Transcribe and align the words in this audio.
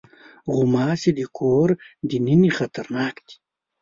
غوماشې 0.53 1.11
د 1.19 1.21
کور 1.37 1.67
دننه 2.09 2.49
خطرناکې 2.57 3.23
دي. 3.27 3.35